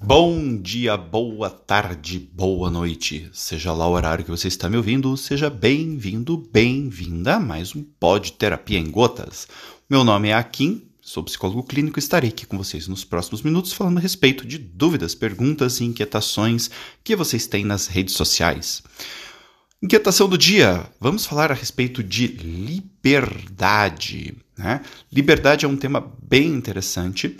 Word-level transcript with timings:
Bom 0.00 0.56
dia, 0.56 0.96
boa 0.96 1.50
tarde, 1.50 2.18
boa 2.32 2.70
noite. 2.70 3.28
Seja 3.32 3.72
lá 3.72 3.86
o 3.86 3.92
horário 3.92 4.24
que 4.24 4.30
você 4.30 4.46
está 4.48 4.68
me 4.68 4.76
ouvindo, 4.76 5.16
seja 5.16 5.50
bem-vindo, 5.50 6.38
bem-vinda 6.52 7.34
a 7.34 7.40
mais 7.40 7.74
um 7.74 7.82
Pod 7.82 8.32
Terapia 8.32 8.78
em 8.78 8.90
Gotas. 8.90 9.48
Meu 9.90 10.04
nome 10.04 10.28
é 10.28 10.34
Akin, 10.34 10.82
sou 11.00 11.24
psicólogo 11.24 11.64
clínico 11.64 11.98
e 11.98 12.00
estarei 12.00 12.30
aqui 12.30 12.46
com 12.46 12.56
vocês 12.56 12.86
nos 12.86 13.04
próximos 13.04 13.42
minutos 13.42 13.72
falando 13.72 13.98
a 13.98 14.00
respeito 14.00 14.46
de 14.46 14.56
dúvidas, 14.56 15.14
perguntas 15.14 15.80
e 15.80 15.84
inquietações 15.84 16.70
que 17.02 17.16
vocês 17.16 17.46
têm 17.46 17.64
nas 17.64 17.88
redes 17.88 18.14
sociais. 18.14 18.82
Inquietação 19.80 20.28
do 20.28 20.36
dia: 20.36 20.90
vamos 21.00 21.24
falar 21.24 21.52
a 21.52 21.54
respeito 21.54 22.02
de 22.02 22.26
liberdade. 22.26 24.36
Né? 24.56 24.82
Liberdade 25.10 25.64
é 25.64 25.68
um 25.68 25.76
tema 25.76 26.12
bem 26.20 26.48
interessante. 26.48 27.36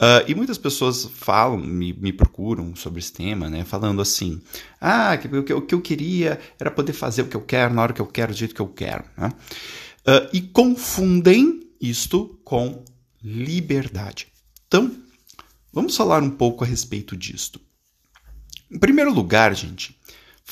Uh, 0.00 0.24
e 0.26 0.34
muitas 0.34 0.56
pessoas 0.56 1.04
falam, 1.04 1.58
me, 1.58 1.92
me, 1.92 2.12
procuram 2.12 2.74
sobre 2.74 2.98
esse 2.98 3.12
tema, 3.12 3.50
né? 3.50 3.62
Falando 3.64 4.00
assim: 4.00 4.40
ah, 4.80 5.12
o, 5.14 5.42
que, 5.42 5.60
que 5.60 5.74
eu 5.74 5.82
queria 5.82 6.40
era 6.58 6.70
poder 6.70 6.94
fazer 6.94 7.22
o 7.22 7.28
que 7.28 7.36
eu 7.36 7.42
quero, 7.42 7.74
na 7.74 7.82
hora 7.82 7.92
que 7.92 8.00
eu 8.00 8.06
quero, 8.06 8.32
do 8.32 8.38
jeito 8.38 8.54
que 8.54 8.62
eu 8.62 8.68
quero. 8.68 9.04
Né? 9.16 9.28
Uh, 9.28 10.28
e 10.32 10.40
confundem 10.40 11.60
isto 11.78 12.40
com 12.42 12.82
liberdade. 13.22 14.28
Então, 14.66 14.90
vamos 15.70 15.94
falar 15.94 16.22
um 16.22 16.30
pouco 16.30 16.64
a 16.64 16.66
respeito 16.66 17.14
disto. 17.16 17.60
Em 18.70 18.78
primeiro 18.78 19.12
lugar, 19.12 19.54
gente, 19.54 19.94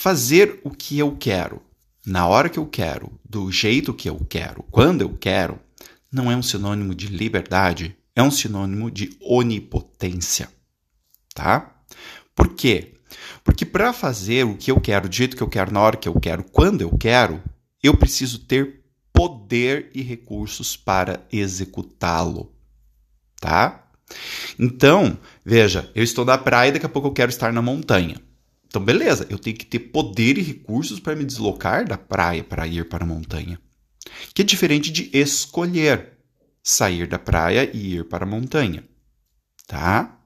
fazer 0.00 0.62
o 0.64 0.70
que 0.70 0.98
eu 0.98 1.14
quero, 1.14 1.60
na 2.06 2.26
hora 2.26 2.48
que 2.48 2.58
eu 2.58 2.64
quero, 2.64 3.12
do 3.22 3.52
jeito 3.52 3.92
que 3.92 4.08
eu 4.08 4.18
quero, 4.30 4.64
quando 4.70 5.02
eu 5.02 5.14
quero, 5.14 5.60
não 6.10 6.32
é 6.32 6.36
um 6.36 6.42
sinônimo 6.42 6.94
de 6.94 7.08
liberdade, 7.08 7.94
é 8.16 8.22
um 8.22 8.30
sinônimo 8.30 8.90
de 8.90 9.14
onipotência, 9.20 10.48
tá? 11.34 11.76
Por 12.34 12.54
quê? 12.54 12.94
Porque 13.44 13.66
para 13.66 13.92
fazer 13.92 14.46
o 14.46 14.56
que 14.56 14.70
eu 14.70 14.80
quero, 14.80 15.06
do 15.06 15.14
jeito 15.14 15.36
que 15.36 15.42
eu 15.42 15.48
quero, 15.50 15.70
na 15.70 15.80
hora 15.80 15.98
que 15.98 16.08
eu 16.08 16.18
quero, 16.18 16.44
quando 16.44 16.80
eu 16.80 16.96
quero, 16.96 17.42
eu 17.82 17.94
preciso 17.94 18.38
ter 18.38 18.80
poder 19.12 19.90
e 19.92 20.00
recursos 20.00 20.78
para 20.78 21.26
executá-lo, 21.30 22.50
tá? 23.38 23.86
Então, 24.58 25.18
veja, 25.44 25.90
eu 25.94 26.02
estou 26.02 26.24
na 26.24 26.38
praia 26.38 26.70
e 26.70 26.72
daqui 26.72 26.86
a 26.86 26.88
pouco 26.88 27.08
eu 27.08 27.12
quero 27.12 27.28
estar 27.28 27.52
na 27.52 27.60
montanha. 27.60 28.16
Então, 28.70 28.84
beleza, 28.84 29.26
eu 29.28 29.36
tenho 29.36 29.56
que 29.56 29.66
ter 29.66 29.80
poder 29.80 30.38
e 30.38 30.42
recursos 30.42 31.00
para 31.00 31.16
me 31.16 31.24
deslocar 31.24 31.84
da 31.84 31.98
praia 31.98 32.44
para 32.44 32.68
ir 32.68 32.88
para 32.88 33.02
a 33.02 33.06
montanha. 33.06 33.60
Que 34.32 34.42
é 34.42 34.44
diferente 34.44 34.92
de 34.92 35.10
escolher 35.12 36.12
sair 36.62 37.08
da 37.08 37.18
praia 37.18 37.68
e 37.74 37.96
ir 37.96 38.04
para 38.04 38.24
a 38.24 38.28
montanha, 38.28 38.84
tá? 39.66 40.20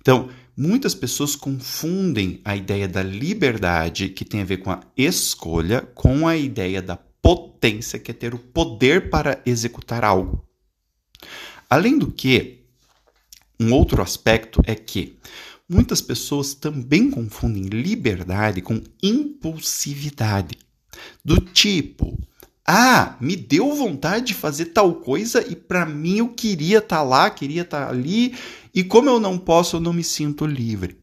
Então, 0.00 0.30
muitas 0.56 0.94
pessoas 0.94 1.34
confundem 1.34 2.40
a 2.44 2.54
ideia 2.54 2.86
da 2.86 3.02
liberdade, 3.02 4.10
que 4.10 4.24
tem 4.24 4.42
a 4.42 4.44
ver 4.44 4.58
com 4.58 4.70
a 4.70 4.80
escolha, 4.96 5.80
com 5.80 6.28
a 6.28 6.36
ideia 6.36 6.80
da 6.80 6.96
potência, 6.96 7.98
que 7.98 8.12
é 8.12 8.14
ter 8.14 8.32
o 8.32 8.38
poder 8.38 9.10
para 9.10 9.42
executar 9.44 10.04
algo. 10.04 10.46
Além 11.68 11.98
do 11.98 12.12
que, 12.12 12.64
um 13.58 13.72
outro 13.72 14.02
aspecto 14.02 14.60
é 14.66 14.76
que 14.76 15.18
Muitas 15.72 16.02
pessoas 16.02 16.52
também 16.52 17.10
confundem 17.10 17.62
liberdade 17.62 18.60
com 18.60 18.82
impulsividade. 19.02 20.58
Do 21.24 21.40
tipo, 21.40 22.20
ah, 22.62 23.16
me 23.18 23.34
deu 23.34 23.74
vontade 23.74 24.26
de 24.26 24.34
fazer 24.34 24.66
tal 24.66 24.96
coisa 24.96 25.42
e 25.50 25.56
para 25.56 25.86
mim 25.86 26.18
eu 26.18 26.28
queria 26.28 26.76
estar 26.76 26.98
tá 26.98 27.02
lá, 27.02 27.30
queria 27.30 27.62
estar 27.62 27.86
tá 27.86 27.90
ali, 27.90 28.34
e 28.74 28.84
como 28.84 29.08
eu 29.08 29.18
não 29.18 29.38
posso, 29.38 29.76
eu 29.76 29.80
não 29.80 29.94
me 29.94 30.04
sinto 30.04 30.44
livre. 30.44 30.98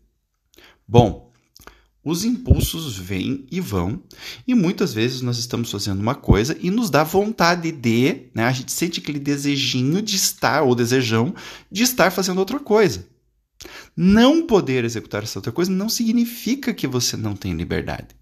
Bom, 0.87 1.31
os 2.05 2.23
impulsos 2.23 2.95
vêm 2.95 3.47
e 3.51 3.59
vão, 3.59 4.03
e 4.47 4.53
muitas 4.53 4.93
vezes 4.93 5.23
nós 5.23 5.39
estamos 5.39 5.71
fazendo 5.71 5.99
uma 5.99 6.13
coisa 6.13 6.55
e 6.61 6.69
nos 6.69 6.91
dá 6.91 7.03
vontade 7.03 7.71
de, 7.71 8.29
né? 8.35 8.43
A 8.43 8.51
gente 8.51 8.71
sente 8.71 8.99
aquele 8.99 9.19
desejinho 9.19 9.99
de 9.99 10.15
estar, 10.15 10.61
ou 10.61 10.75
desejão 10.75 11.33
de 11.71 11.81
estar 11.81 12.11
fazendo 12.11 12.37
outra 12.37 12.59
coisa. 12.59 13.07
Não 13.95 14.45
poder 14.45 14.85
executar 14.85 15.23
essa 15.23 15.39
outra 15.39 15.51
coisa 15.51 15.71
não 15.71 15.89
significa 15.89 16.73
que 16.73 16.87
você 16.87 17.17
não 17.17 17.35
tem 17.35 17.53
liberdade. 17.53 18.15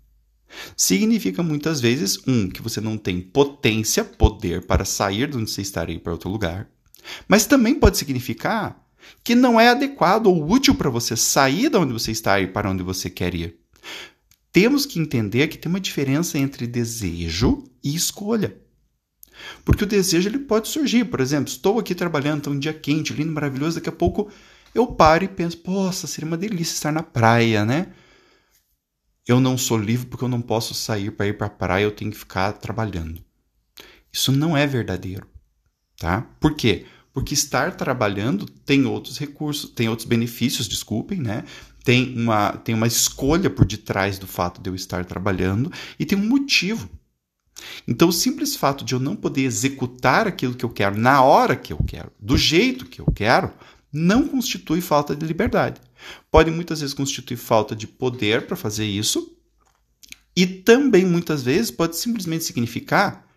Significa 0.75 1.43
muitas 1.43 1.79
vezes, 1.81 2.17
um, 2.27 2.49
que 2.49 2.61
você 2.61 2.81
não 2.81 2.97
tem 2.97 3.21
potência, 3.21 4.03
poder 4.03 4.65
para 4.65 4.85
sair 4.85 5.29
de 5.29 5.37
onde 5.37 5.51
você 5.51 5.61
está 5.61 5.85
e 5.85 5.95
ir 5.95 5.99
para 5.99 6.13
outro 6.13 6.29
lugar. 6.29 6.69
Mas 7.27 7.45
também 7.45 7.75
pode 7.75 7.97
significar 7.97 8.83
que 9.23 9.35
não 9.35 9.59
é 9.59 9.69
adequado 9.69 10.27
ou 10.27 10.49
útil 10.49 10.75
para 10.75 10.89
você 10.89 11.15
sair 11.15 11.69
de 11.69 11.77
onde 11.77 11.93
você 11.93 12.11
está 12.11 12.39
e 12.39 12.43
ir 12.43 12.53
para 12.53 12.69
onde 12.69 12.83
você 12.83 13.09
quer 13.09 13.35
ir. 13.35 13.57
Temos 14.51 14.85
que 14.85 14.99
entender 14.99 15.47
que 15.47 15.57
tem 15.57 15.69
uma 15.69 15.79
diferença 15.79 16.37
entre 16.37 16.65
desejo 16.65 17.63
e 17.83 17.95
escolha. 17.95 18.57
Porque 19.63 19.83
o 19.83 19.87
desejo 19.87 20.27
ele 20.27 20.39
pode 20.39 20.67
surgir, 20.67 21.05
por 21.05 21.19
exemplo, 21.19 21.49
estou 21.49 21.77
aqui 21.77 21.93
trabalhando, 21.93 22.39
está 22.39 22.49
um 22.49 22.57
dia 22.57 22.73
quente, 22.73 23.13
lindo, 23.13 23.31
maravilhoso, 23.31 23.75
daqui 23.75 23.89
a 23.89 23.93
pouco 23.93 24.31
eu 24.79 24.87
paro 24.87 25.23
e 25.23 25.27
penso, 25.27 25.57
poxa, 25.57 26.07
seria 26.07 26.27
uma 26.27 26.37
delícia 26.37 26.73
estar 26.73 26.91
na 26.91 27.03
praia, 27.03 27.65
né? 27.65 27.87
Eu 29.27 29.39
não 29.39 29.57
sou 29.57 29.77
livre 29.77 30.05
porque 30.05 30.23
eu 30.23 30.29
não 30.29 30.41
posso 30.41 30.73
sair 30.73 31.11
para 31.11 31.27
ir 31.27 31.37
para 31.37 31.47
a 31.47 31.49
praia, 31.49 31.83
eu 31.83 31.91
tenho 31.91 32.11
que 32.11 32.17
ficar 32.17 32.53
trabalhando. 32.53 33.21
Isso 34.11 34.31
não 34.31 34.55
é 34.55 34.65
verdadeiro, 34.65 35.27
tá? 35.97 36.21
Por 36.39 36.55
quê? 36.55 36.85
Porque 37.13 37.33
estar 37.33 37.75
trabalhando 37.75 38.45
tem 38.45 38.85
outros 38.85 39.17
recursos, 39.17 39.69
tem 39.71 39.89
outros 39.89 40.07
benefícios, 40.07 40.67
desculpem, 40.67 41.19
né? 41.19 41.43
Tem 41.83 42.17
uma, 42.17 42.51
tem 42.53 42.75
uma 42.75 42.87
escolha 42.87 43.49
por 43.49 43.65
detrás 43.65 44.19
do 44.19 44.27
fato 44.27 44.61
de 44.61 44.69
eu 44.69 44.75
estar 44.75 45.03
trabalhando 45.05 45.71
e 45.99 46.05
tem 46.05 46.17
um 46.17 46.27
motivo. 46.27 46.89
Então, 47.87 48.09
o 48.09 48.13
simples 48.13 48.55
fato 48.55 48.85
de 48.85 48.93
eu 48.93 48.99
não 48.99 49.15
poder 49.15 49.41
executar 49.41 50.27
aquilo 50.27 50.53
que 50.53 50.63
eu 50.63 50.69
quero 50.69 50.97
na 50.97 51.21
hora 51.23 51.55
que 51.55 51.73
eu 51.73 51.77
quero, 51.85 52.11
do 52.19 52.37
jeito 52.37 52.85
que 52.85 53.01
eu 53.01 53.05
quero, 53.05 53.51
não 53.91 54.27
constitui 54.27 54.81
falta 54.81 55.15
de 55.15 55.25
liberdade. 55.25 55.81
Pode 56.29 56.51
muitas 56.51 56.81
vezes 56.81 56.93
constituir 56.93 57.37
falta 57.37 57.75
de 57.75 57.87
poder 57.87 58.45
para 58.45 58.55
fazer 58.55 58.85
isso, 58.85 59.33
e 60.35 60.45
também 60.45 61.03
muitas 61.05 61.41
vezes 61.41 61.71
pode 61.71 61.97
simplesmente 61.97 62.43
significar 62.43 63.27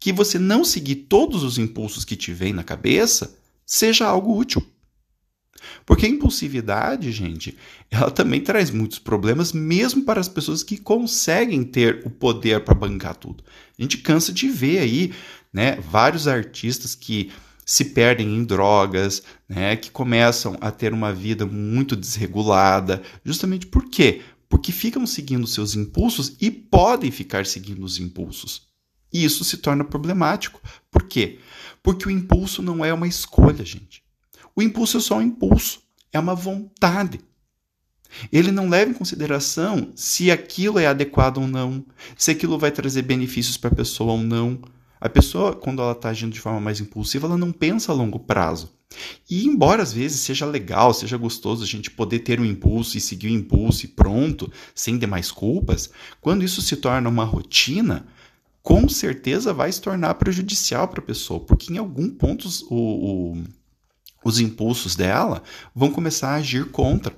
que 0.00 0.12
você 0.12 0.38
não 0.38 0.64
seguir 0.64 0.96
todos 0.96 1.42
os 1.42 1.58
impulsos 1.58 2.04
que 2.04 2.16
te 2.16 2.32
vêm 2.32 2.52
na 2.52 2.64
cabeça 2.64 3.36
seja 3.64 4.06
algo 4.06 4.36
útil. 4.36 4.66
Porque 5.84 6.06
a 6.06 6.08
impulsividade, 6.08 7.10
gente, 7.12 7.56
ela 7.90 8.10
também 8.10 8.40
traz 8.40 8.70
muitos 8.70 8.98
problemas, 8.98 9.52
mesmo 9.52 10.04
para 10.04 10.20
as 10.20 10.28
pessoas 10.28 10.62
que 10.62 10.76
conseguem 10.76 11.64
ter 11.64 12.02
o 12.04 12.10
poder 12.10 12.64
para 12.64 12.74
bancar 12.74 13.16
tudo. 13.16 13.44
A 13.78 13.82
gente 13.82 13.98
cansa 13.98 14.32
de 14.32 14.48
ver 14.48 14.78
aí, 14.78 15.12
né, 15.52 15.76
vários 15.80 16.28
artistas 16.28 16.94
que 16.94 17.30
se 17.68 17.84
perdem 17.84 18.34
em 18.34 18.44
drogas, 18.44 19.22
né, 19.46 19.76
que 19.76 19.90
começam 19.90 20.56
a 20.58 20.70
ter 20.70 20.94
uma 20.94 21.12
vida 21.12 21.44
muito 21.44 21.94
desregulada, 21.94 23.02
justamente 23.22 23.66
por 23.66 23.90
quê? 23.90 24.22
Porque 24.48 24.72
ficam 24.72 25.06
seguindo 25.06 25.46
seus 25.46 25.74
impulsos 25.74 26.34
e 26.40 26.50
podem 26.50 27.10
ficar 27.10 27.44
seguindo 27.44 27.84
os 27.84 27.98
impulsos. 27.98 28.62
E 29.12 29.22
isso 29.22 29.44
se 29.44 29.58
torna 29.58 29.84
problemático. 29.84 30.62
Por 30.90 31.02
quê? 31.02 31.40
Porque 31.82 32.08
o 32.08 32.10
impulso 32.10 32.62
não 32.62 32.82
é 32.82 32.90
uma 32.90 33.06
escolha, 33.06 33.62
gente. 33.62 34.02
O 34.56 34.62
impulso 34.62 34.96
é 34.96 35.00
só 35.00 35.18
um 35.18 35.22
impulso, 35.22 35.82
é 36.10 36.18
uma 36.18 36.34
vontade. 36.34 37.20
Ele 38.32 38.50
não 38.50 38.70
leva 38.70 38.90
em 38.90 38.94
consideração 38.94 39.92
se 39.94 40.30
aquilo 40.30 40.78
é 40.78 40.86
adequado 40.86 41.36
ou 41.36 41.46
não, 41.46 41.84
se 42.16 42.30
aquilo 42.30 42.58
vai 42.58 42.70
trazer 42.70 43.02
benefícios 43.02 43.58
para 43.58 43.68
a 43.68 43.76
pessoa 43.76 44.12
ou 44.12 44.22
não. 44.22 44.58
A 45.00 45.08
pessoa, 45.08 45.54
quando 45.54 45.82
ela 45.82 45.92
está 45.92 46.08
agindo 46.08 46.32
de 46.32 46.40
forma 46.40 46.60
mais 46.60 46.80
impulsiva, 46.80 47.26
ela 47.26 47.36
não 47.36 47.52
pensa 47.52 47.92
a 47.92 47.94
longo 47.94 48.18
prazo. 48.18 48.72
E 49.28 49.46
embora 49.46 49.82
às 49.82 49.92
vezes 49.92 50.20
seja 50.20 50.46
legal, 50.46 50.94
seja 50.94 51.16
gostoso 51.16 51.62
a 51.62 51.66
gente 51.66 51.90
poder 51.90 52.20
ter 52.20 52.40
um 52.40 52.44
impulso 52.44 52.96
e 52.96 53.00
seguir 53.00 53.28
o 53.28 53.34
impulso 53.34 53.84
e 53.84 53.88
pronto, 53.88 54.50
sem 54.74 54.96
demais 54.98 55.30
culpas, 55.30 55.90
quando 56.20 56.44
isso 56.44 56.62
se 56.62 56.76
torna 56.76 57.08
uma 57.08 57.24
rotina, 57.24 58.06
com 58.62 58.88
certeza 58.88 59.52
vai 59.52 59.70
se 59.70 59.80
tornar 59.80 60.14
prejudicial 60.14 60.88
para 60.88 61.00
a 61.00 61.06
pessoa, 61.06 61.40
porque 61.40 61.72
em 61.72 61.78
algum 61.78 62.10
ponto 62.10 62.48
o, 62.70 62.74
o, 63.34 63.44
os 64.24 64.40
impulsos 64.40 64.96
dela 64.96 65.42
vão 65.74 65.90
começar 65.90 66.30
a 66.30 66.36
agir 66.36 66.70
contra. 66.70 67.16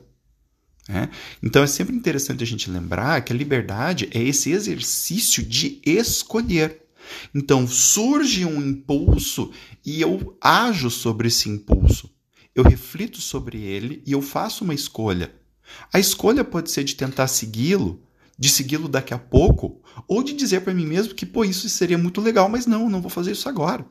Né? 0.88 1.08
Então 1.43 1.62
é 1.62 1.66
sempre 1.66 1.94
interessante 1.94 2.43
a 2.43 2.46
gente 2.46 2.70
lembrar 2.70 3.20
que 3.22 3.32
a 3.32 3.37
liberdade 3.37 4.08
é 4.12 4.22
esse 4.22 4.50
exercício 4.50 5.43
de 5.43 5.81
escolher. 5.84 6.80
Então 7.34 7.66
surge 7.66 8.44
um 8.44 8.60
impulso 8.60 9.50
e 9.84 10.00
eu 10.00 10.36
ajo 10.40 10.90
sobre 10.90 11.28
esse 11.28 11.48
impulso. 11.48 12.10
Eu 12.54 12.64
reflito 12.64 13.20
sobre 13.20 13.62
ele 13.62 14.02
e 14.06 14.12
eu 14.12 14.20
faço 14.20 14.64
uma 14.64 14.74
escolha. 14.74 15.34
A 15.92 16.00
escolha 16.00 16.44
pode 16.44 16.70
ser 16.70 16.84
de 16.84 16.94
tentar 16.94 17.28
segui-lo, 17.28 18.02
de 18.38 18.48
segui-lo 18.48 18.88
daqui 18.88 19.14
a 19.14 19.18
pouco, 19.18 19.80
ou 20.08 20.22
de 20.22 20.32
dizer 20.32 20.62
para 20.62 20.74
mim 20.74 20.86
mesmo 20.86 21.14
que, 21.14 21.26
pô, 21.26 21.44
isso 21.44 21.68
seria 21.68 21.98
muito 21.98 22.20
legal, 22.20 22.48
mas 22.48 22.66
não, 22.66 22.88
não 22.88 23.00
vou 23.00 23.10
fazer 23.10 23.32
isso 23.32 23.48
agora. 23.48 23.86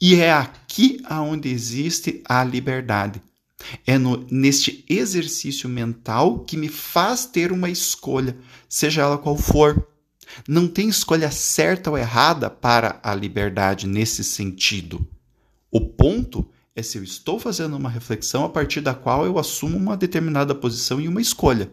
E 0.00 0.14
é 0.16 0.32
aqui 0.32 1.00
aonde 1.04 1.48
existe 1.48 2.22
a 2.28 2.44
liberdade. 2.44 3.22
É 3.86 3.98
no, 3.98 4.26
neste 4.30 4.84
exercício 4.88 5.68
mental 5.68 6.40
que 6.44 6.56
me 6.56 6.68
faz 6.68 7.24
ter 7.26 7.50
uma 7.52 7.70
escolha, 7.70 8.36
seja 8.68 9.02
ela 9.02 9.18
qual 9.18 9.36
for. 9.36 9.88
Não 10.48 10.68
tem 10.68 10.88
escolha 10.88 11.30
certa 11.30 11.90
ou 11.90 11.98
errada 11.98 12.50
para 12.50 13.00
a 13.02 13.14
liberdade 13.14 13.86
nesse 13.86 14.22
sentido. 14.24 15.06
O 15.70 15.80
ponto 15.80 16.48
é 16.74 16.82
se 16.82 16.98
eu 16.98 17.04
estou 17.04 17.38
fazendo 17.38 17.76
uma 17.76 17.88
reflexão 17.88 18.44
a 18.44 18.48
partir 18.48 18.80
da 18.80 18.94
qual 18.94 19.24
eu 19.24 19.38
assumo 19.38 19.76
uma 19.76 19.96
determinada 19.96 20.54
posição 20.54 21.00
e 21.00 21.08
uma 21.08 21.20
escolha. 21.20 21.70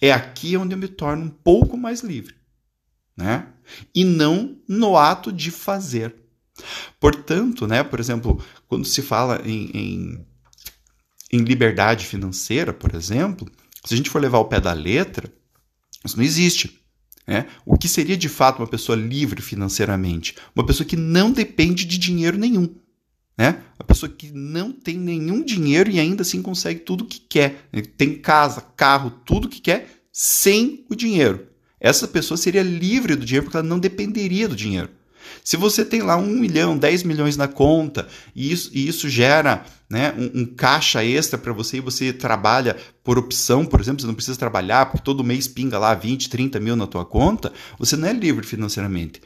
É 0.00 0.12
aqui 0.12 0.56
onde 0.56 0.74
eu 0.74 0.78
me 0.78 0.88
torno 0.88 1.24
um 1.24 1.30
pouco 1.30 1.76
mais 1.76 2.00
livre, 2.00 2.34
né? 3.16 3.46
E 3.94 4.04
não 4.04 4.56
no 4.68 4.96
ato 4.96 5.32
de 5.32 5.50
fazer. 5.50 6.14
Portanto, 7.00 7.66
né, 7.66 7.82
por 7.82 7.98
exemplo, 7.98 8.44
quando 8.68 8.84
se 8.84 9.02
fala 9.02 9.40
em, 9.44 9.70
em, 9.72 10.26
em 11.32 11.38
liberdade 11.38 12.06
financeira, 12.06 12.72
por 12.72 12.94
exemplo, 12.94 13.50
se 13.84 13.94
a 13.94 13.96
gente 13.96 14.10
for 14.10 14.20
levar 14.20 14.38
o 14.38 14.46
pé 14.46 14.60
da 14.60 14.72
letra, 14.72 15.32
isso 16.04 16.16
não 16.16 16.24
existe. 16.24 16.83
Né? 17.26 17.46
O 17.64 17.76
que 17.76 17.88
seria 17.88 18.16
de 18.16 18.28
fato 18.28 18.58
uma 18.60 18.66
pessoa 18.66 18.96
livre 18.96 19.40
financeiramente? 19.40 20.36
Uma 20.54 20.66
pessoa 20.66 20.86
que 20.86 20.96
não 20.96 21.30
depende 21.30 21.84
de 21.84 21.96
dinheiro 21.98 22.36
nenhum. 22.36 22.68
Né? 23.36 23.62
A 23.78 23.84
pessoa 23.84 24.10
que 24.10 24.30
não 24.30 24.72
tem 24.72 24.96
nenhum 24.96 25.42
dinheiro 25.42 25.90
e 25.90 25.98
ainda 25.98 26.22
assim 26.22 26.42
consegue 26.42 26.80
tudo 26.80 27.04
o 27.04 27.06
que 27.06 27.18
quer. 27.18 27.68
Tem 27.96 28.14
casa, 28.16 28.60
carro, 28.60 29.10
tudo 29.10 29.48
que 29.48 29.60
quer 29.60 29.88
sem 30.12 30.84
o 30.88 30.94
dinheiro. 30.94 31.48
Essa 31.80 32.06
pessoa 32.06 32.38
seria 32.38 32.62
livre 32.62 33.16
do 33.16 33.26
dinheiro 33.26 33.44
porque 33.44 33.56
ela 33.56 33.66
não 33.66 33.78
dependeria 33.78 34.48
do 34.48 34.54
dinheiro. 34.56 34.90
Se 35.42 35.56
você 35.56 35.84
tem 35.84 36.02
lá 36.02 36.16
um 36.16 36.38
milhão, 36.38 36.76
10 36.76 37.02
milhões 37.02 37.36
na 37.36 37.48
conta 37.48 38.08
e 38.34 38.52
isso, 38.52 38.70
e 38.72 38.88
isso 38.88 39.08
gera 39.08 39.64
né, 39.88 40.14
um, 40.16 40.40
um 40.40 40.46
caixa 40.46 41.04
extra 41.04 41.38
para 41.38 41.52
você 41.52 41.78
e 41.78 41.80
você 41.80 42.12
trabalha 42.12 42.76
por 43.02 43.18
opção, 43.18 43.64
por 43.64 43.80
exemplo, 43.80 44.00
você 44.00 44.06
não 44.06 44.14
precisa 44.14 44.38
trabalhar 44.38 44.86
porque 44.86 45.04
todo 45.04 45.24
mês 45.24 45.46
pinga 45.46 45.78
lá 45.78 45.94
20, 45.94 46.28
30 46.28 46.60
mil 46.60 46.76
na 46.76 46.86
tua 46.86 47.04
conta, 47.04 47.52
você 47.78 47.96
não 47.96 48.08
é 48.08 48.12
livre 48.12 48.46
financeiramente. 48.46 49.20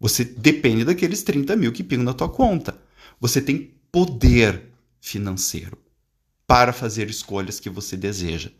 Você 0.00 0.24
depende 0.24 0.84
daqueles 0.84 1.22
30 1.22 1.54
mil 1.56 1.72
que 1.72 1.84
pingam 1.84 2.04
na 2.04 2.14
tua 2.14 2.28
conta. 2.28 2.78
Você 3.20 3.40
tem 3.40 3.70
poder 3.92 4.62
financeiro 5.00 5.78
para 6.46 6.72
fazer 6.72 7.08
escolhas 7.10 7.60
que 7.60 7.70
você 7.70 7.96
deseja. 7.96 8.50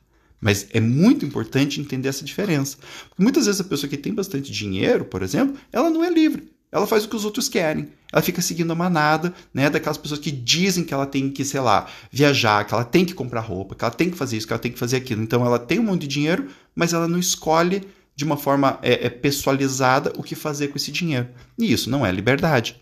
Mas 0.40 0.66
é 0.70 0.80
muito 0.80 1.24
importante 1.24 1.80
entender 1.80 2.08
essa 2.08 2.24
diferença. 2.24 2.78
Porque 3.08 3.22
muitas 3.22 3.46
vezes 3.46 3.60
a 3.60 3.64
pessoa 3.64 3.90
que 3.90 3.96
tem 3.96 4.14
bastante 4.14 4.50
dinheiro, 4.50 5.04
por 5.04 5.22
exemplo, 5.22 5.58
ela 5.72 5.90
não 5.90 6.04
é 6.04 6.08
livre. 6.08 6.50
Ela 6.72 6.86
faz 6.86 7.04
o 7.04 7.08
que 7.08 7.16
os 7.16 7.24
outros 7.24 7.48
querem. 7.48 7.88
Ela 8.12 8.22
fica 8.22 8.40
seguindo 8.40 8.70
a 8.70 8.76
manada, 8.76 9.34
né, 9.52 9.68
daquelas 9.68 9.98
pessoas 9.98 10.20
que 10.20 10.30
dizem 10.30 10.84
que 10.84 10.94
ela 10.94 11.06
tem 11.06 11.30
que, 11.30 11.44
sei 11.44 11.60
lá, 11.60 11.88
viajar, 12.10 12.64
que 12.64 12.74
ela 12.74 12.84
tem 12.84 13.04
que 13.04 13.14
comprar 13.14 13.40
roupa, 13.40 13.74
que 13.74 13.84
ela 13.84 13.92
tem 13.92 14.10
que 14.10 14.16
fazer 14.16 14.36
isso, 14.36 14.46
que 14.46 14.52
ela 14.52 14.60
tem 14.60 14.72
que 14.72 14.78
fazer 14.78 14.96
aquilo. 14.96 15.22
Então 15.22 15.44
ela 15.44 15.58
tem 15.58 15.78
um 15.78 15.84
monte 15.84 16.02
de 16.02 16.08
dinheiro, 16.08 16.48
mas 16.74 16.92
ela 16.92 17.08
não 17.08 17.18
escolhe 17.18 17.82
de 18.14 18.24
uma 18.24 18.36
forma 18.36 18.78
é, 18.82 19.06
é 19.06 19.10
pessoalizada 19.10 20.12
o 20.16 20.22
que 20.22 20.34
fazer 20.34 20.68
com 20.68 20.76
esse 20.76 20.92
dinheiro. 20.92 21.28
E 21.58 21.72
isso 21.72 21.88
não 21.88 22.04
é 22.04 22.12
liberdade. 22.12 22.80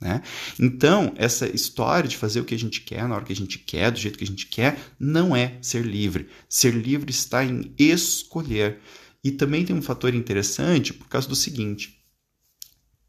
Né? 0.00 0.22
Então, 0.60 1.14
essa 1.16 1.46
história 1.46 2.08
de 2.08 2.16
fazer 2.16 2.40
o 2.40 2.44
que 2.44 2.54
a 2.54 2.58
gente 2.58 2.82
quer, 2.82 3.08
na 3.08 3.14
hora 3.14 3.24
que 3.24 3.32
a 3.32 3.36
gente 3.36 3.58
quer, 3.58 3.90
do 3.90 3.98
jeito 3.98 4.18
que 4.18 4.24
a 4.24 4.26
gente 4.26 4.46
quer, 4.46 4.78
não 4.98 5.34
é 5.34 5.56
ser 5.62 5.82
livre. 5.82 6.28
Ser 6.48 6.74
livre 6.74 7.10
está 7.10 7.44
em 7.44 7.72
escolher. 7.78 8.80
E 9.22 9.30
também 9.30 9.64
tem 9.64 9.74
um 9.74 9.80
fator 9.80 10.14
interessante 10.14 10.92
por 10.92 11.08
causa 11.08 11.26
do 11.26 11.34
seguinte: 11.34 12.03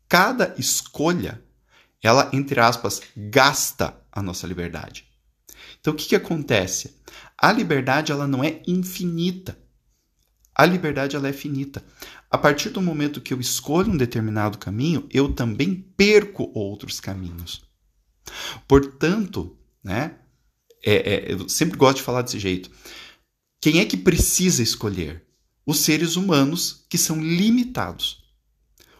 cada 0.07 0.55
escolha, 0.57 1.41
ela, 2.01 2.29
entre 2.33 2.59
aspas, 2.59 3.01
gasta 3.15 3.99
a 4.11 4.21
nossa 4.21 4.45
liberdade. 4.45 5.07
Então, 5.79 5.93
o 5.93 5.95
que, 5.95 6.07
que 6.07 6.15
acontece? 6.15 6.97
A 7.37 7.51
liberdade 7.51 8.11
ela 8.11 8.27
não 8.27 8.43
é 8.43 8.61
infinita. 8.67 9.57
A 10.53 10.65
liberdade 10.65 11.15
ela 11.15 11.27
é 11.27 11.33
finita. 11.33 11.83
A 12.31 12.37
partir 12.37 12.69
do 12.69 12.81
momento 12.81 13.21
que 13.21 13.33
eu 13.33 13.39
escolho 13.39 13.91
um 13.91 13.97
determinado 13.97 14.57
caminho, 14.57 15.07
eu 15.11 15.33
também 15.33 15.75
perco 15.95 16.51
outros 16.53 16.99
caminhos. 16.99 17.63
Portanto, 18.67 19.57
né, 19.83 20.17
é, 20.83 20.95
é, 20.95 21.33
eu 21.33 21.47
sempre 21.49 21.77
gosto 21.77 21.97
de 21.97 22.03
falar 22.03 22.21
desse 22.21 22.39
jeito. 22.39 22.71
Quem 23.61 23.79
é 23.79 23.85
que 23.85 23.97
precisa 23.97 24.63
escolher? 24.63 25.23
Os 25.65 25.79
seres 25.79 26.15
humanos 26.15 26.85
que 26.89 26.97
são 26.97 27.21
limitados. 27.21 28.24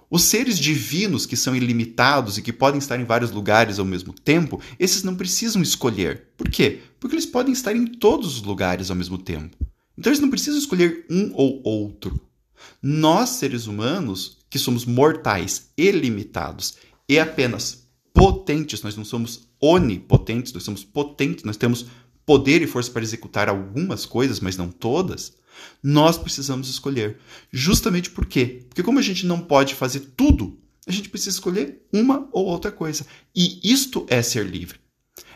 Os 0.09 0.23
seres 0.23 0.59
divinos 0.59 1.25
que 1.25 1.35
são 1.35 1.55
ilimitados 1.55 2.37
e 2.37 2.41
que 2.41 2.53
podem 2.53 2.77
estar 2.77 2.99
em 2.99 3.05
vários 3.05 3.31
lugares 3.31 3.79
ao 3.79 3.85
mesmo 3.85 4.13
tempo, 4.13 4.61
esses 4.79 5.03
não 5.03 5.15
precisam 5.15 5.61
escolher. 5.61 6.27
Por 6.37 6.49
quê? 6.49 6.81
Porque 6.99 7.15
eles 7.15 7.25
podem 7.25 7.53
estar 7.53 7.75
em 7.75 7.85
todos 7.85 8.37
os 8.37 8.43
lugares 8.43 8.89
ao 8.89 8.95
mesmo 8.95 9.17
tempo. 9.17 9.57
Então 9.97 10.11
eles 10.11 10.19
não 10.19 10.29
precisam 10.29 10.59
escolher 10.59 11.05
um 11.09 11.31
ou 11.33 11.61
outro. 11.63 12.19
Nós, 12.81 13.29
seres 13.29 13.67
humanos, 13.67 14.37
que 14.49 14.59
somos 14.59 14.85
mortais 14.85 15.69
e 15.77 15.91
limitados 15.91 16.75
e 17.07 17.19
apenas 17.19 17.87
potentes, 18.13 18.81
nós 18.81 18.95
não 18.95 19.03
somos 19.03 19.49
onipotentes, 19.59 20.53
nós 20.53 20.63
somos 20.63 20.83
potentes, 20.83 21.43
nós 21.43 21.57
temos 21.57 21.85
poder 22.25 22.61
e 22.61 22.67
força 22.67 22.91
para 22.91 23.03
executar 23.03 23.49
algumas 23.49 24.05
coisas, 24.05 24.39
mas 24.39 24.57
não 24.57 24.69
todas, 24.69 25.33
nós 25.81 26.17
precisamos 26.17 26.69
escolher. 26.69 27.17
Justamente 27.51 28.09
por 28.09 28.25
quê? 28.25 28.65
Porque 28.67 28.83
como 28.83 28.99
a 28.99 29.01
gente 29.01 29.25
não 29.25 29.39
pode 29.39 29.75
fazer 29.75 30.01
tudo, 30.15 30.59
a 30.87 30.91
gente 30.91 31.09
precisa 31.09 31.31
escolher 31.31 31.81
uma 31.91 32.27
ou 32.31 32.45
outra 32.45 32.71
coisa. 32.71 33.05
E 33.35 33.59
isto 33.63 34.05
é 34.09 34.21
ser 34.21 34.45
livre. 34.45 34.79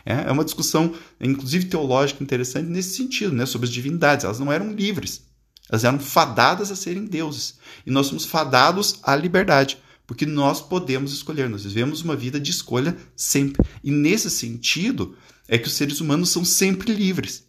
É, 0.04 0.28
é 0.28 0.32
uma 0.32 0.44
discussão, 0.44 0.94
inclusive 1.20 1.66
teológica, 1.66 2.22
interessante 2.22 2.68
nesse 2.68 2.96
sentido, 2.96 3.34
né, 3.34 3.46
sobre 3.46 3.66
as 3.66 3.72
divindades. 3.72 4.24
Elas 4.24 4.38
não 4.38 4.52
eram 4.52 4.72
livres, 4.72 5.22
elas 5.68 5.84
eram 5.84 5.98
fadadas 5.98 6.70
a 6.70 6.76
serem 6.76 7.04
deuses. 7.04 7.58
E 7.86 7.90
nós 7.90 8.06
somos 8.06 8.24
fadados 8.24 8.98
à 9.02 9.14
liberdade, 9.16 9.78
porque 10.06 10.26
nós 10.26 10.60
podemos 10.60 11.12
escolher, 11.12 11.48
nós 11.48 11.64
vivemos 11.64 12.02
uma 12.02 12.16
vida 12.16 12.40
de 12.40 12.50
escolha 12.50 12.96
sempre. 13.14 13.64
E 13.82 13.90
nesse 13.90 14.30
sentido, 14.30 15.16
é 15.46 15.58
que 15.58 15.68
os 15.68 15.74
seres 15.74 16.00
humanos 16.00 16.30
são 16.30 16.44
sempre 16.44 16.92
livres, 16.92 17.44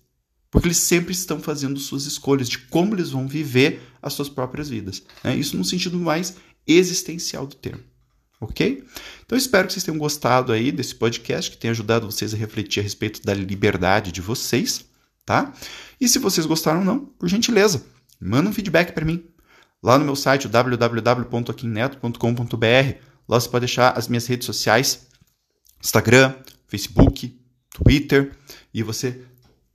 porque 0.52 0.68
eles 0.68 0.78
sempre 0.78 1.14
estão 1.14 1.40
fazendo 1.40 1.80
suas 1.80 2.06
escolhas 2.06 2.48
de 2.48 2.60
como 2.60 2.94
eles 2.94 3.10
vão 3.10 3.28
viver 3.28 3.82
as 4.02 4.14
suas 4.14 4.30
próprias 4.30 4.70
vidas. 4.70 5.02
Né? 5.24 5.36
Isso 5.36 5.58
no 5.58 5.66
sentido 5.66 5.98
mais 5.98 6.36
existencial 6.68 7.48
do 7.48 7.56
termo 7.56 7.84
ok? 8.42 8.84
Então 9.24 9.38
espero 9.38 9.68
que 9.68 9.74
vocês 9.74 9.86
tenham 9.86 10.00
gostado 10.00 10.52
aí 10.52 10.72
desse 10.72 10.96
podcast, 10.96 11.52
que 11.52 11.58
tenha 11.58 11.70
ajudado 11.72 12.12
vocês 12.12 12.34
a 12.34 12.38
refletir 12.38 12.80
a 12.80 12.84
respeito 12.84 13.22
da 13.24 13.36
liberdade 13.36 14.12
de 14.12 14.20
vocês, 14.20 14.84
tá? 15.24 15.54
E 16.00 16.10
se 16.10 16.18
vocês 16.18 16.48
gostaram 16.48 16.80
ou 16.80 16.86
não, 16.86 17.06
por 17.06 17.30
gentileza, 17.30 17.86
manda 18.20 18.50
um 18.50 18.54
feedback 18.54 18.94
para 18.94 19.06
mim 19.06 19.24
lá 19.82 19.98
no 20.00 20.04
meu 20.04 20.16
site 20.16 20.48
www.aquineto.com.br. 20.48 22.96
Lá 23.30 23.40
você 23.40 23.48
pode 23.48 23.68
deixar 23.68 23.96
as 23.98 24.08
minhas 24.08 24.26
redes 24.26 24.48
sociais, 24.48 25.08
Instagram, 25.80 26.34
Facebook, 26.68 27.40
Twitter 27.70 28.32
e 28.74 28.82
você 28.84 29.24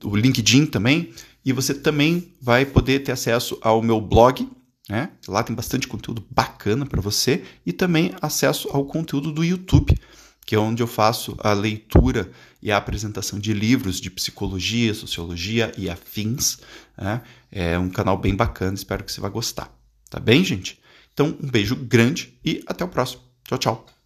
o 0.03 0.15
LinkedIn 0.15 0.65
também, 0.65 1.13
e 1.43 1.53
você 1.53 1.73
também 1.73 2.33
vai 2.41 2.65
poder 2.65 2.99
ter 2.99 3.11
acesso 3.11 3.57
ao 3.61 3.81
meu 3.81 4.01
blog, 4.01 4.47
né? 4.89 5.11
Lá 5.27 5.43
tem 5.43 5.55
bastante 5.55 5.87
conteúdo 5.87 6.25
bacana 6.29 6.85
para 6.85 7.01
você 7.01 7.43
e 7.65 7.73
também 7.73 8.13
acesso 8.21 8.69
ao 8.71 8.85
conteúdo 8.85 9.31
do 9.31 9.43
YouTube, 9.43 9.97
que 10.45 10.55
é 10.55 10.59
onde 10.59 10.81
eu 10.81 10.87
faço 10.87 11.35
a 11.39 11.51
leitura 11.51 12.31
e 12.61 12.71
a 12.71 12.77
apresentação 12.77 13.37
de 13.37 13.53
livros 13.53 13.99
de 13.99 14.09
psicologia, 14.09 14.93
sociologia 14.93 15.73
e 15.77 15.89
afins. 15.89 16.59
Né? 16.97 17.21
É 17.51 17.77
um 17.77 17.89
canal 17.89 18.17
bem 18.17 18.35
bacana, 18.35 18.75
espero 18.75 19.03
que 19.03 19.11
você 19.11 19.19
vá 19.19 19.29
gostar. 19.29 19.73
Tá 20.09 20.19
bem, 20.19 20.43
gente? 20.43 20.79
Então, 21.13 21.35
um 21.41 21.49
beijo 21.49 21.75
grande 21.75 22.37
e 22.45 22.63
até 22.65 22.83
o 22.85 22.87
próximo. 22.87 23.21
Tchau, 23.43 23.57
tchau. 23.57 23.96